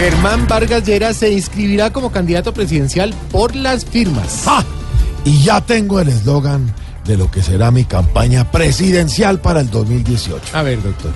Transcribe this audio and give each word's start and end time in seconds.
Germán 0.00 0.48
Vargas 0.48 0.82
Lleras 0.86 1.18
se 1.18 1.30
inscribirá 1.30 1.92
como 1.92 2.10
candidato 2.10 2.54
presidencial 2.54 3.12
por 3.30 3.54
las 3.54 3.84
firmas. 3.84 4.44
¡Ah! 4.46 4.64
Y 5.26 5.42
ya 5.42 5.60
tengo 5.60 6.00
el 6.00 6.08
eslogan 6.08 6.74
de 7.04 7.18
lo 7.18 7.30
que 7.30 7.42
será 7.42 7.70
mi 7.70 7.84
campaña 7.84 8.50
presidencial 8.50 9.40
para 9.42 9.60
el 9.60 9.68
2018. 9.68 10.56
A 10.56 10.62
ver, 10.62 10.82
doctor. 10.82 11.12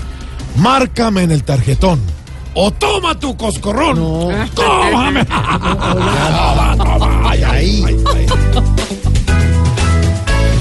Márcame 0.56 1.22
en 1.22 1.30
el 1.30 1.44
tarjetón. 1.44 1.98
O 2.52 2.70
toma 2.72 3.18
tu 3.18 3.34
coscorrón. 3.38 3.96
No. 3.96 4.28
Tómame. 4.54 5.24
Toma, 5.24 6.76
toma. 6.76 7.30
Ay, 7.30 7.42
ay, 7.42 7.84
ay. 8.14 8.26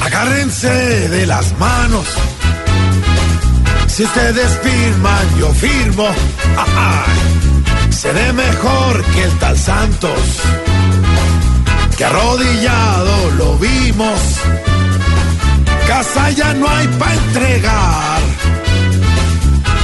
Agárrense 0.01 1.09
de 1.09 1.27
las 1.27 1.59
manos. 1.59 2.05
Si 3.87 4.03
ustedes 4.05 4.59
firman, 4.63 5.39
yo 5.39 5.53
firmo. 5.53 6.07
Seré 7.93 8.33
mejor 8.33 9.03
que 9.13 9.23
el 9.23 9.39
tal 9.39 9.57
Santos. 9.57 10.19
Que 11.97 12.05
arrodillado 12.05 13.31
lo 13.37 13.57
vimos. 13.57 14.19
Casa 15.87 16.31
ya 16.31 16.53
no 16.53 16.67
hay 16.67 16.87
para 16.99 17.13
entregar. 17.13 18.21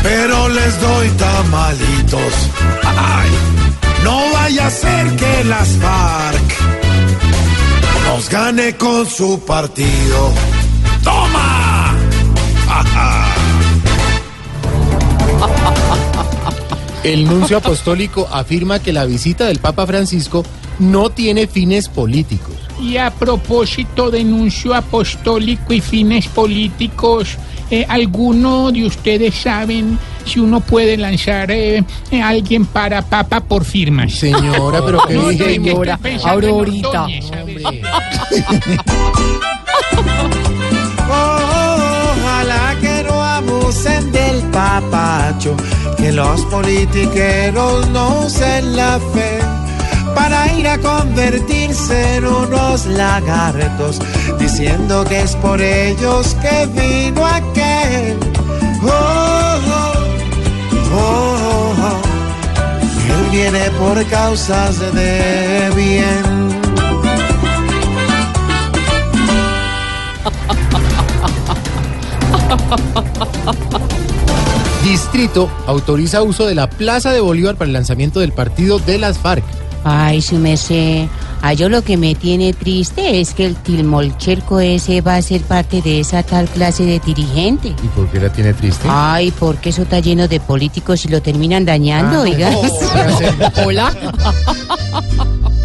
Pero 0.04 0.50
les 0.50 0.82
doy 0.82 1.10
tamalitos. 1.10 2.34
Ay, 2.84 3.30
no 4.04 4.32
vaya 4.34 4.68
a 4.68 4.72
ser 4.72 5.16
que 5.16 5.44
las 5.46 5.70
FARC 5.70 6.50
nos 8.06 8.30
gane 8.30 8.76
con 8.76 9.06
su 9.06 9.40
partido. 9.46 10.34
El 17.10 17.26
nuncio 17.26 17.58
apostólico 17.58 18.30
afirma 18.32 18.78
que 18.78 18.94
la 18.94 19.04
visita 19.04 19.48
del 19.48 19.58
Papa 19.58 19.88
Francisco 19.88 20.46
no 20.78 21.10
tiene 21.10 21.48
fines 21.48 21.90
políticos. 21.90 22.54
Y 22.80 22.98
a 22.98 23.10
propósito 23.10 24.12
de 24.12 24.24
nuncio 24.24 24.76
apostólico 24.76 25.74
y 25.74 25.82
fines 25.82 26.28
políticos, 26.28 27.36
eh, 27.72 27.84
¿alguno 27.90 28.72
de 28.72 28.86
ustedes 28.86 29.34
saben 29.34 29.98
si 30.24 30.40
uno 30.40 30.60
puede 30.60 30.98
lanzar 30.98 31.50
eh, 31.50 31.84
eh, 32.12 32.22
a 32.22 32.28
alguien 32.28 32.68
para 32.68 33.02
papa 33.02 33.40
por 33.42 33.66
firmas? 33.66 34.14
Señora, 34.14 34.86
pero 34.86 35.02
qué 35.08 35.16
No, 35.16 35.30
dije, 35.30 35.54
señora. 35.56 36.00
Aurorita. 36.26 37.08
Ojalá 41.10 42.78
que 42.80 43.04
no 43.04 43.24
abusen 43.24 44.12
del 44.12 44.42
papacho, 44.52 45.58
los 46.12 46.42
politiqueros 46.46 47.88
no 47.90 48.22
usen 48.26 48.76
la 48.76 49.00
fe 49.14 49.40
para 50.16 50.52
ir 50.54 50.68
a 50.68 50.78
convertirse 50.80 52.16
en 52.16 52.26
unos 52.26 52.86
lagartos, 52.88 54.00
diciendo 54.40 55.06
que 55.06 55.22
es 55.22 55.36
por 55.36 55.62
ellos 55.62 56.36
que 56.42 56.66
vino 56.68 57.26
aquel. 57.26 58.18
Oh, 58.84 59.60
oh, 59.68 59.94
oh, 60.94 61.76
oh. 61.80 62.02
Él 63.08 63.30
viene 63.32 63.70
por 63.72 64.04
causas 64.08 64.80
de 64.94 65.72
bien. 65.76 66.40
Distrito 74.84 75.50
autoriza 75.68 76.22
uso 76.24 76.46
de 76.46 76.56
la 76.56 76.70
Plaza 76.70 77.12
de 77.12 77.20
Bolívar 77.20 77.56
para 77.56 77.68
el 77.68 77.74
lanzamiento 77.74 78.20
del 78.22 78.32
partido 78.32 78.80
de 78.80 78.98
las 78.98 79.18
FARC. 79.18 79.44
Ay, 79.84 80.22
su 80.22 80.36
merced. 80.36 81.08
A 81.42 81.54
yo 81.54 81.70
lo 81.70 81.82
que 81.84 81.96
me 81.96 82.14
tiene 82.16 82.52
triste 82.54 83.22
es 83.22 83.34
que 83.34 83.46
el 83.46 83.56
Tilmolcherco 83.56 84.60
ese 84.60 85.00
va 85.02 85.16
a 85.16 85.22
ser 85.22 85.42
parte 85.42 85.82
de 85.82 86.02
esa 86.02 86.22
tal 86.24 86.48
clase 86.50 86.84
de 86.84 87.00
dirigente. 87.00 87.70
¿Y 87.70 87.88
por 87.90 88.08
qué 88.10 88.20
la 88.20 88.30
tiene 88.32 88.54
triste? 88.54 88.88
Ay, 88.90 89.32
porque 89.32 89.70
eso 89.70 89.84
está 89.84 90.00
lleno 90.00 90.28
de 90.28 90.40
políticos 90.42 91.06
y 91.06 91.08
lo 91.10 91.22
terminan 91.22 91.64
dañando, 91.66 92.20
Ah, 92.20 92.24
oiga. 92.24 92.52
Hola. 93.66 93.94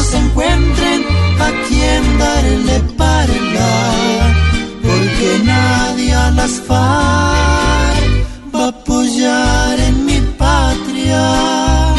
menos 0.00 0.14
encuentren 0.14 1.04
a 1.38 1.50
quien 1.68 2.18
darle 2.18 2.80
parla 2.96 3.92
porque 4.82 5.40
nadie 5.44 6.14
a 6.14 6.30
las 6.30 6.52
FARC 6.66 8.04
va 8.54 8.64
a 8.64 8.68
apoyar 8.68 9.80
en 9.80 10.06
mi 10.06 10.20
patria 10.38 11.94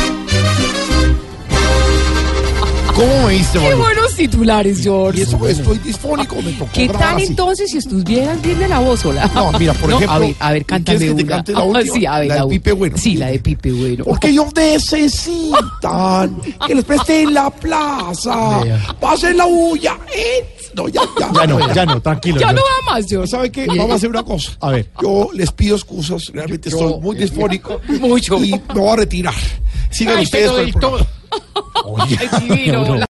¿Cómo 2.95 3.27
me 3.27 3.41
Qué 3.51 3.73
boludo? 3.75 4.00
Titulares, 4.27 4.79
Y 4.79 4.83
George. 4.83 5.21
eso 5.23 5.47
estoy 5.47 5.77
disfónico, 5.79 6.41
me 6.41 6.51
tocó 6.53 6.69
¿Qué 6.73 6.87
tal 6.89 7.15
así. 7.17 7.25
entonces 7.27 7.71
si 7.71 7.77
estuvieras 7.77 8.41
bien 8.41 8.59
de 8.59 8.67
la 8.67 8.79
voz, 8.79 9.05
hola? 9.05 9.29
No, 9.33 9.51
mira, 9.59 9.73
por 9.73 9.89
No, 9.89 9.95
ejemplo, 9.97 10.15
A 10.15 10.19
ver, 10.19 10.35
a 10.39 10.51
ver, 10.53 10.65
cántame 10.65 10.97
¿quieres 10.99 11.15
que 11.15 11.17
te 11.17 11.23
una. 11.27 11.35
cante 11.37 11.51
la 11.53 11.61
última? 11.63 11.95
sí, 11.95 12.05
a 12.05 12.19
ver, 12.19 12.27
La 12.27 12.35
de 12.43 12.47
Pipe 12.47 12.71
Bueno. 12.73 12.97
Sí, 12.97 13.15
la 13.15 13.27
de 13.27 13.39
Pipe 13.39 13.71
Bueno. 13.71 14.03
Porque 14.05 14.27
ellos 14.29 14.47
necesitan 14.55 16.37
que 16.67 16.75
les 16.75 16.85
presten 16.85 17.33
la 17.33 17.49
plaza. 17.49 18.61
Pasen 18.99 19.37
la 19.37 19.45
bulla. 19.45 19.97
Eh, 20.15 20.45
No, 20.75 20.87
ya, 20.87 21.01
ya. 21.19 21.31
Ya 21.33 21.47
no, 21.47 21.73
ya 21.73 21.85
no, 21.85 22.01
tranquilo. 22.01 22.39
Ya 22.39 22.53
no 22.53 22.61
va 22.61 22.93
más, 22.93 23.05
George. 23.07 23.29
¿Sabe 23.29 23.51
qué? 23.51 23.65
Vamos 23.67 23.91
a 23.91 23.95
hacer 23.95 24.09
una 24.09 24.23
cosa. 24.23 24.51
A 24.61 24.69
ver. 24.71 24.89
Yo 25.01 25.29
les 25.33 25.51
pido 25.51 25.75
excusas. 25.75 26.27
Realmente 26.33 26.69
estoy 26.69 26.93
muy 26.99 27.15
disfónico. 27.15 27.79
Mucho. 27.99 28.41
Y 28.43 28.51
me 28.51 28.61
voy 28.73 28.89
a 28.89 28.95
retirar. 28.97 29.33
Sigan 29.89 30.17
Ay, 30.17 30.23
ustedes 30.23 30.51
pero 30.51 30.53
con 30.57 30.65
el 30.67 30.73
todo. 30.75 31.07
Ay, 31.97 32.17
divino. 32.47 33.05